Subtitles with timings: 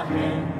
[0.00, 0.59] Amen.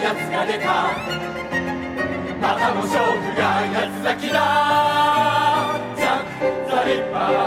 [0.00, 0.66] やつが出た。
[2.40, 3.42] またも勝負が
[3.72, 4.38] 八つ咲きだ
[5.96, 6.24] ザ・
[6.68, 7.41] ザ・リッパー。